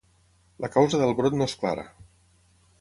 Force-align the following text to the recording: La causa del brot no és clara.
La 0.65 0.69
causa 0.77 1.01
del 1.03 1.15
brot 1.21 1.37
no 1.41 1.49
és 1.53 1.57
clara. 1.65 1.87